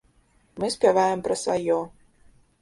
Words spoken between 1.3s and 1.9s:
сваё.